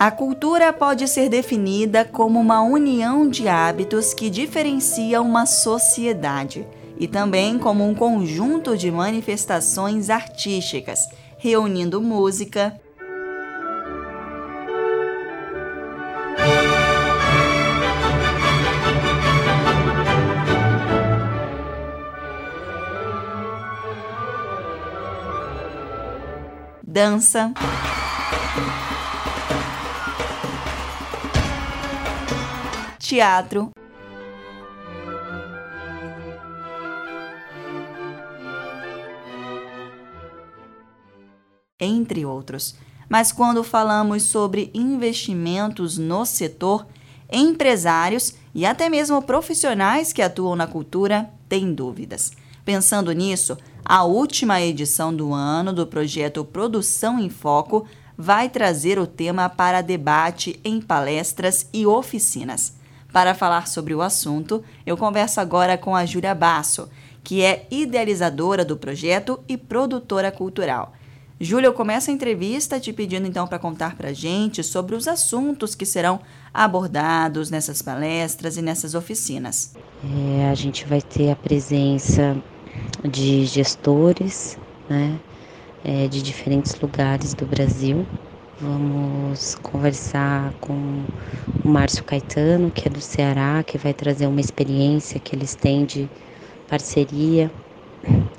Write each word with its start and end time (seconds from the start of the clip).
A 0.00 0.10
cultura 0.10 0.72
pode 0.72 1.06
ser 1.06 1.28
definida 1.28 2.06
como 2.06 2.40
uma 2.40 2.62
união 2.62 3.28
de 3.28 3.46
hábitos 3.48 4.14
que 4.14 4.30
diferencia 4.30 5.20
uma 5.20 5.44
sociedade 5.44 6.66
e 6.98 7.06
também 7.06 7.58
como 7.58 7.86
um 7.86 7.94
conjunto 7.94 8.78
de 8.78 8.90
manifestações 8.90 10.08
artísticas, 10.08 11.06
reunindo 11.36 12.00
música, 12.00 12.80
dança. 26.82 27.52
Teatro. 33.00 33.70
Entre 41.80 42.26
outros. 42.26 42.74
Mas 43.08 43.32
quando 43.32 43.64
falamos 43.64 44.24
sobre 44.24 44.70
investimentos 44.74 45.96
no 45.96 46.26
setor, 46.26 46.86
empresários 47.32 48.34
e 48.54 48.66
até 48.66 48.90
mesmo 48.90 49.22
profissionais 49.22 50.12
que 50.12 50.20
atuam 50.20 50.54
na 50.54 50.66
cultura 50.66 51.30
têm 51.48 51.72
dúvidas. 51.72 52.30
Pensando 52.66 53.12
nisso, 53.12 53.56
a 53.82 54.04
última 54.04 54.60
edição 54.60 55.12
do 55.12 55.32
ano 55.32 55.72
do 55.72 55.86
projeto 55.86 56.44
Produção 56.44 57.18
em 57.18 57.30
Foco 57.30 57.86
vai 58.16 58.50
trazer 58.50 58.98
o 58.98 59.06
tema 59.06 59.48
para 59.48 59.80
debate 59.80 60.60
em 60.62 60.82
palestras 60.82 61.66
e 61.72 61.86
oficinas. 61.86 62.78
Para 63.12 63.34
falar 63.34 63.66
sobre 63.66 63.94
o 63.94 64.02
assunto, 64.02 64.62
eu 64.86 64.96
converso 64.96 65.40
agora 65.40 65.76
com 65.76 65.96
a 65.96 66.06
Júlia 66.06 66.34
Basso, 66.34 66.88
que 67.24 67.42
é 67.42 67.66
idealizadora 67.70 68.64
do 68.64 68.76
projeto 68.76 69.40
e 69.48 69.56
produtora 69.56 70.30
cultural. 70.30 70.92
Júlia, 71.42 71.68
eu 71.68 71.72
começo 71.72 72.10
a 72.10 72.12
entrevista 72.12 72.78
te 72.78 72.92
pedindo 72.92 73.26
então 73.26 73.46
para 73.46 73.58
contar 73.58 73.96
para 73.96 74.10
a 74.10 74.12
gente 74.12 74.62
sobre 74.62 74.94
os 74.94 75.08
assuntos 75.08 75.74
que 75.74 75.86
serão 75.86 76.20
abordados 76.52 77.50
nessas 77.50 77.80
palestras 77.80 78.58
e 78.58 78.62
nessas 78.62 78.94
oficinas. 78.94 79.74
É, 80.04 80.50
a 80.50 80.54
gente 80.54 80.84
vai 80.86 81.00
ter 81.00 81.30
a 81.30 81.36
presença 81.36 82.36
de 83.02 83.46
gestores, 83.46 84.58
né, 84.88 85.18
é, 85.82 86.08
de 86.08 86.20
diferentes 86.20 86.78
lugares 86.78 87.32
do 87.32 87.46
Brasil. 87.46 88.06
Vamos 88.60 89.54
conversar 89.54 90.52
com 90.60 91.06
o 91.64 91.68
Márcio 91.70 92.04
Caetano, 92.04 92.70
que 92.70 92.88
é 92.88 92.90
do 92.90 93.00
Ceará, 93.00 93.64
que 93.64 93.78
vai 93.78 93.94
trazer 93.94 94.26
uma 94.26 94.38
experiência 94.38 95.18
que 95.18 95.34
eles 95.34 95.54
têm 95.54 95.86
de 95.86 96.10
parceria 96.68 97.50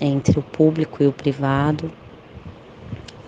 entre 0.00 0.36
o 0.36 0.42
público 0.42 1.04
e 1.04 1.06
o 1.06 1.12
privado, 1.12 1.88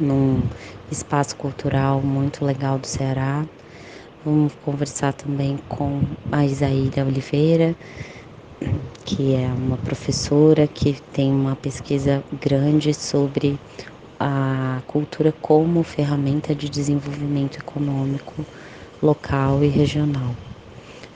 num 0.00 0.42
espaço 0.91 1.36
cultural 1.36 2.02
muito 2.02 2.44
legal 2.44 2.77
do 2.77 2.88
Ceará. 2.88 3.46
Vamos 4.24 4.52
conversar 4.56 5.12
também 5.12 5.61
com 5.68 6.02
a 6.33 6.44
Isaíra 6.44 7.05
Oliveira, 7.06 7.77
que 9.05 9.36
é 9.36 9.46
uma 9.46 9.77
professora 9.77 10.66
que 10.66 11.00
tem 11.12 11.30
uma 11.30 11.55
pesquisa 11.55 12.24
grande 12.42 12.92
sobre 12.92 13.61
a 14.21 14.83
cultura 14.87 15.33
como 15.41 15.83
ferramenta 15.83 16.55
de 16.55 16.69
desenvolvimento 16.69 17.57
econômico 17.59 18.45
local 19.03 19.65
e 19.65 19.69
regional. 19.69 20.37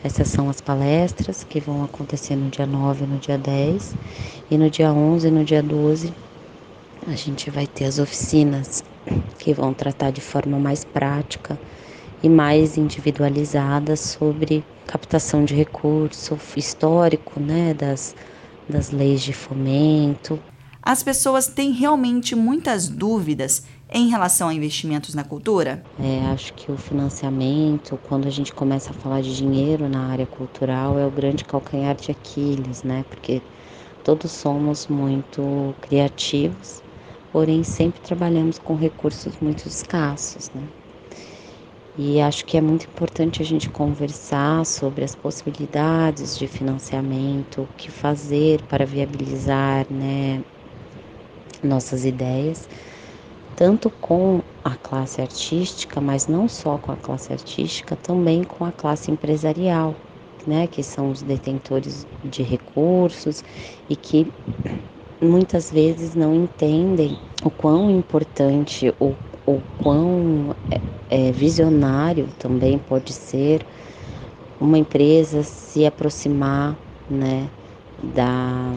Essas 0.03 0.29
são 0.29 0.49
as 0.49 0.61
palestras 0.63 1.45
que 1.45 1.61
vão 1.61 1.85
acontecer 1.85 2.35
no 2.35 2.49
dia 2.49 2.67
9 2.67 3.05
e 3.05 3.07
no 3.07 3.19
dia 3.19 3.37
10. 3.37 3.95
E 4.51 4.57
no 4.57 4.71
dia 4.71 4.91
11 4.91 5.29
e 5.29 5.31
no 5.31 5.45
dia 5.45 5.63
12 5.63 6.15
a 7.07 7.15
gente 7.15 7.51
vai 7.51 7.67
ter 7.67 7.85
as 7.85 7.99
oficinas 7.99 8.83
que 9.39 9.53
vão 9.53 9.75
tratar 9.75 10.11
de 10.11 10.23
forma 10.23 10.59
mais 10.59 10.83
prática 10.83 11.59
e 12.23 12.29
mais 12.29 12.79
individualizada 12.79 13.97
sobre 13.97 14.65
captação 14.87 15.45
de 15.45 15.55
recurso 15.55 16.39
histórico, 16.57 17.39
né, 17.39 17.75
das, 17.75 18.15
das 18.67 18.91
leis 18.91 19.23
de 19.23 19.35
fomento. 19.35 20.41
As 20.87 21.03
pessoas 21.03 21.47
têm 21.47 21.73
realmente 21.73 22.37
muitas 22.37 22.89
dúvidas 22.89 23.65
em 23.91 24.09
relação 24.09 24.49
a 24.51 24.55
investimentos 24.55 25.15
na 25.15 25.25
cultura? 25.25 25.83
É, 25.99 26.27
acho 26.27 26.53
que 26.53 26.71
o 26.71 26.77
financiamento, 26.77 27.99
quando 28.07 28.29
a 28.29 28.31
gente 28.31 28.53
começa 28.53 28.91
a 28.91 28.93
falar 28.93 29.23
de 29.23 29.35
dinheiro 29.35 29.89
na 29.89 30.09
área 30.09 30.27
cultural, 30.27 30.99
é 30.99 31.07
o 31.07 31.11
grande 31.11 31.43
calcanhar 31.43 31.95
de 31.95 32.11
Aquiles, 32.11 32.83
né? 32.83 33.03
Porque 33.09 33.41
todos 34.05 34.31
somos 34.31 34.87
muito 34.87 35.75
criativos, 35.81 36.83
porém 37.33 37.65
sempre 37.65 38.03
trabalhamos 38.03 38.59
com 38.59 38.77
recursos 38.77 39.33
muito 39.41 39.67
escassos, 39.67 40.51
né? 40.55 40.65
E 41.97 42.21
acho 42.21 42.45
que 42.45 42.59
é 42.59 42.61
muito 42.61 42.87
importante 42.87 43.41
a 43.41 43.45
gente 43.45 43.71
conversar 43.71 44.67
sobre 44.67 45.03
as 45.03 45.15
possibilidades 45.15 46.37
de 46.37 46.47
financiamento, 46.47 47.63
o 47.63 47.69
que 47.79 47.91
fazer 47.91 48.61
para 48.63 48.85
viabilizar 48.85 49.87
né, 49.89 50.43
nossas 51.65 52.05
ideias, 52.05 52.69
tanto 53.57 53.91
com 54.01 54.41
a 54.63 54.77
classe 54.77 55.21
artística, 55.21 56.01
mas 56.01 56.27
não 56.27 56.49
só 56.49 56.79
com 56.79 56.93
a 56.93 56.97
classe 56.97 57.33
artística, 57.33 57.97
também 57.97 58.43
com 58.45 58.65
a 58.65 58.73
classe 58.73 59.11
empresarial, 59.11 59.95
né, 60.47 60.67
que 60.67 60.83
são 60.83 61.11
os 61.11 61.23
detentores 61.23 62.07
de 62.23 62.43
recursos 62.43 63.43
e 63.89 63.97
que 63.97 64.33
muitas 65.23 65.71
vezes 65.71 66.15
não 66.15 66.35
entendem 66.35 67.17
o 67.45 67.51
quão 67.51 67.91
importante 67.91 68.93
ou 68.99 69.17
o 69.47 69.61
quão 69.77 70.55
é, 70.71 70.81
é, 71.11 71.33
visionário 71.33 72.29
também 72.39 72.79
pode 72.79 73.13
ser 73.13 73.65
uma 74.61 74.79
empresa 74.79 75.43
se 75.43 75.85
aproximar 75.85 76.77
né, 77.09 77.49
da, 78.03 78.75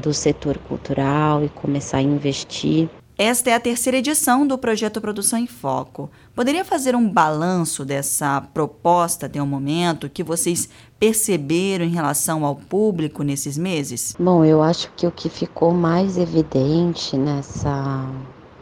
do 0.00 0.12
setor 0.12 0.58
cultural 0.58 1.44
e 1.44 1.48
começar 1.48 1.98
a 1.98 2.02
investir. 2.02 2.88
Esta 3.16 3.50
é 3.50 3.54
a 3.54 3.60
terceira 3.60 3.98
edição 3.98 4.46
do 4.46 4.56
projeto 4.56 5.00
Produção 5.00 5.40
em 5.40 5.48
Foco. 5.48 6.08
Poderia 6.36 6.64
fazer 6.64 6.94
um 6.94 7.08
balanço 7.08 7.84
dessa 7.84 8.40
proposta 8.40 9.26
até 9.26 9.42
o 9.42 9.46
momento 9.46 10.08
que 10.08 10.22
vocês 10.22 10.68
perceberam 11.00 11.84
em 11.84 11.90
relação 11.90 12.44
ao 12.44 12.54
público 12.54 13.24
nesses 13.24 13.58
meses? 13.58 14.14
Bom, 14.20 14.44
eu 14.44 14.62
acho 14.62 14.88
que 14.96 15.04
o 15.04 15.10
que 15.10 15.28
ficou 15.28 15.72
mais 15.72 16.16
evidente 16.16 17.16
nessa, 17.16 18.08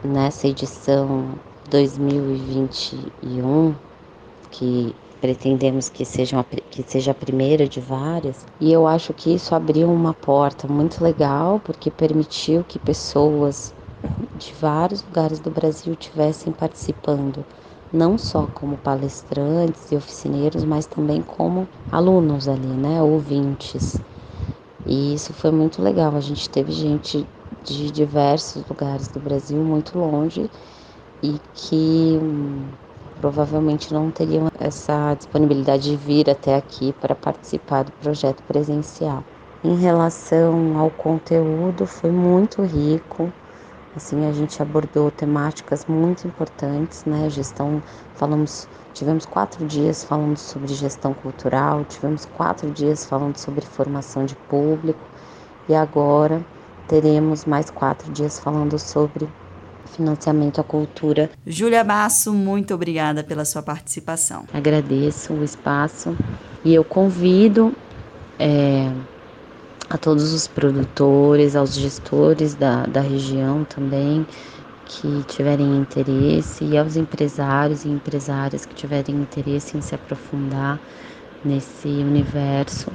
nessa 0.03 0.47
edição 0.47 1.35
2021, 1.69 3.75
que 4.49 4.95
pretendemos 5.19 5.89
que 5.89 6.05
seja, 6.05 6.37
uma, 6.37 6.43
que 6.43 6.83
seja 6.83 7.11
a 7.11 7.15
primeira 7.15 7.67
de 7.67 7.79
várias, 7.79 8.45
e 8.59 8.71
eu 8.71 8.87
acho 8.87 9.13
que 9.13 9.33
isso 9.33 9.55
abriu 9.55 9.91
uma 9.91 10.13
porta 10.13 10.67
muito 10.67 11.03
legal, 11.03 11.59
porque 11.59 11.91
permitiu 11.91 12.63
que 12.63 12.79
pessoas 12.79 13.73
de 14.35 14.53
vários 14.53 15.03
lugares 15.03 15.39
do 15.39 15.51
Brasil 15.51 15.95
tivessem 15.95 16.53
participando, 16.53 17.45
não 17.91 18.17
só 18.17 18.47
como 18.47 18.77
palestrantes 18.77 19.91
e 19.91 19.95
oficineiros, 19.95 20.63
mas 20.63 20.85
também 20.87 21.21
como 21.21 21.67
alunos 21.91 22.47
ali, 22.47 22.67
né, 22.67 23.01
ouvintes. 23.01 24.01
E 24.85 25.13
isso 25.13 25.33
foi 25.33 25.51
muito 25.51 25.81
legal. 25.81 26.15
A 26.15 26.21
gente 26.21 26.49
teve 26.49 26.71
gente 26.71 27.27
de 27.63 27.91
diversos 27.91 28.65
lugares 28.67 29.07
do 29.07 29.19
Brasil, 29.19 29.63
muito 29.63 29.97
longe, 29.97 30.49
e 31.21 31.39
que 31.53 32.17
hum, 32.21 32.71
provavelmente 33.19 33.93
não 33.93 34.11
teriam 34.11 34.47
essa 34.59 35.13
disponibilidade 35.15 35.83
de 35.83 35.95
vir 35.95 36.29
até 36.29 36.55
aqui 36.55 36.93
para 36.93 37.15
participar 37.15 37.83
do 37.83 37.91
projeto 37.93 38.41
presencial. 38.43 39.23
Em 39.63 39.75
relação 39.75 40.77
ao 40.77 40.89
conteúdo, 40.91 41.85
foi 41.85 42.11
muito 42.11 42.61
rico. 42.61 43.31
Assim, 43.95 44.25
a 44.25 44.31
gente 44.31 44.61
abordou 44.61 45.09
temáticas 45.09 45.85
muito 45.87 46.27
importantes, 46.27 47.03
né? 47.05 47.27
Gestão, 47.29 47.81
falamos, 48.13 48.67
tivemos 48.93 49.25
quatro 49.25 49.65
dias 49.65 50.03
falando 50.03 50.37
sobre 50.37 50.73
gestão 50.73 51.13
cultural, 51.13 51.83
tivemos 51.85 52.25
quatro 52.25 52.69
dias 52.69 53.05
falando 53.05 53.37
sobre 53.37 53.65
formação 53.65 54.25
de 54.25 54.35
público 54.35 55.09
e 55.67 55.73
agora 55.73 56.45
teremos 56.87 57.45
mais 57.45 57.69
quatro 57.69 58.11
dias 58.11 58.39
falando 58.39 58.77
sobre 58.77 59.27
financiamento 59.87 60.61
à 60.61 60.63
cultura. 60.63 61.29
Júlia 61.45 61.83
Basso, 61.83 62.33
muito 62.33 62.73
obrigada 62.73 63.23
pela 63.23 63.45
sua 63.45 63.61
participação. 63.61 64.45
Agradeço 64.53 65.33
o 65.33 65.43
espaço 65.43 66.15
e 66.63 66.73
eu 66.73 66.83
convido 66.83 67.73
é, 68.39 68.91
a 69.89 69.97
todos 69.97 70.33
os 70.33 70.47
produtores, 70.47 71.55
aos 71.55 71.73
gestores 71.73 72.53
da, 72.55 72.85
da 72.85 73.01
região 73.01 73.63
também, 73.63 74.25
que 74.85 75.23
tiverem 75.27 75.77
interesse 75.77 76.63
e 76.63 76.77
aos 76.77 76.95
empresários 76.95 77.83
e 77.83 77.89
empresárias 77.89 78.65
que 78.65 78.73
tiverem 78.73 79.15
interesse 79.15 79.77
em 79.77 79.81
se 79.81 79.95
aprofundar 79.95 80.79
nesse 81.43 81.87
universo 81.87 82.91